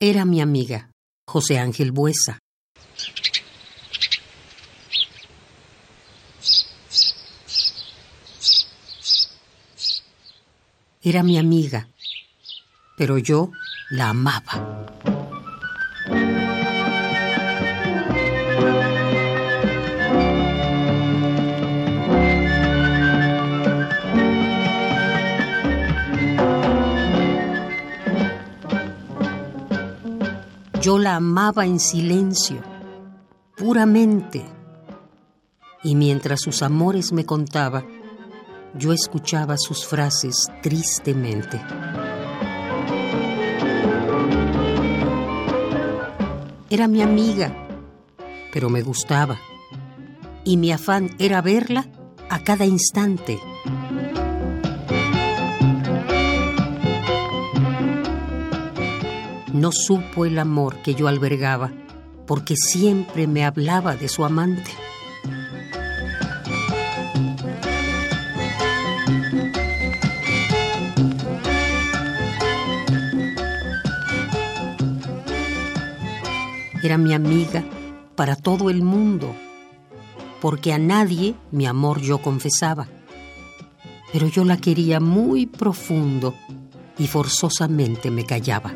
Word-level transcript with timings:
Era 0.00 0.24
mi 0.24 0.40
amiga, 0.40 0.90
José 1.26 1.58
Ángel 1.58 1.92
Buesa. 1.92 2.38
Era 11.00 11.22
mi 11.22 11.38
amiga, 11.38 11.88
pero 12.96 13.18
yo 13.18 13.50
la 13.90 14.08
amaba. 14.08 15.13
Yo 30.84 30.98
la 30.98 31.16
amaba 31.16 31.64
en 31.64 31.80
silencio, 31.80 32.60
puramente. 33.56 34.44
Y 35.82 35.94
mientras 35.94 36.42
sus 36.42 36.62
amores 36.62 37.10
me 37.10 37.24
contaba, 37.24 37.86
yo 38.74 38.92
escuchaba 38.92 39.56
sus 39.56 39.86
frases 39.86 40.46
tristemente. 40.62 41.58
Era 46.68 46.86
mi 46.86 47.00
amiga, 47.00 47.66
pero 48.52 48.68
me 48.68 48.82
gustaba. 48.82 49.38
Y 50.44 50.58
mi 50.58 50.70
afán 50.70 51.16
era 51.18 51.40
verla 51.40 51.86
a 52.28 52.44
cada 52.44 52.66
instante. 52.66 53.40
No 59.54 59.70
supo 59.70 60.26
el 60.26 60.40
amor 60.40 60.82
que 60.82 60.96
yo 60.96 61.06
albergaba, 61.06 61.70
porque 62.26 62.56
siempre 62.56 63.28
me 63.28 63.44
hablaba 63.44 63.94
de 63.94 64.08
su 64.08 64.24
amante. 64.24 64.72
Era 76.82 76.98
mi 76.98 77.14
amiga 77.14 77.62
para 78.16 78.34
todo 78.34 78.70
el 78.70 78.82
mundo, 78.82 79.32
porque 80.40 80.72
a 80.72 80.78
nadie 80.78 81.36
mi 81.52 81.66
amor 81.66 82.00
yo 82.00 82.18
confesaba. 82.18 82.88
Pero 84.12 84.26
yo 84.26 84.44
la 84.44 84.56
quería 84.56 84.98
muy 84.98 85.46
profundo 85.46 86.34
y 86.98 87.06
forzosamente 87.06 88.10
me 88.10 88.26
callaba. 88.26 88.74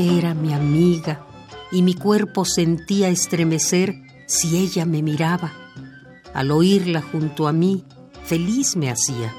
Era 0.00 0.32
mi 0.32 0.54
amiga 0.54 1.26
y 1.72 1.82
mi 1.82 1.94
cuerpo 1.94 2.44
sentía 2.44 3.08
estremecer 3.08 3.96
si 4.28 4.56
ella 4.56 4.86
me 4.86 5.02
miraba. 5.02 5.52
Al 6.32 6.52
oírla 6.52 7.02
junto 7.02 7.48
a 7.48 7.52
mí, 7.52 7.84
feliz 8.22 8.76
me 8.76 8.92
hacía. 8.92 9.34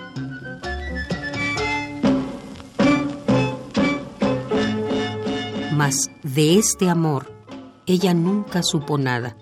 Mas 5.78 6.12
de 6.24 6.60
este 6.60 6.90
amor 6.90 7.32
ella 7.86 8.14
nunca 8.14 8.62
supo 8.62 8.98
nada, 8.98 9.38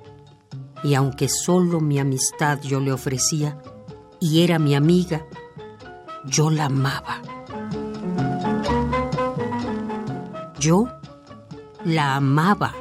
y 0.83 0.93
aunque 0.93 1.29
solo 1.29 1.81
mi 1.81 1.97
amistad 1.97 2.61
yo 2.61 2.79
le 2.79 2.91
ofrecía, 2.91 3.57
y 4.19 4.43
era 4.43 4.59
mi 4.59 4.75
amiga, 4.75 5.25
yo 6.25 6.51
la 6.51 6.65
amaba. 6.65 7.23
Yo 10.59 10.96
la 11.85 12.15
amaba. 12.15 12.73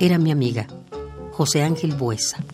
Era 0.00 0.18
mi 0.18 0.30
amiga, 0.30 0.66
José 1.32 1.62
Ángel 1.62 1.94
Buesa. 1.94 2.44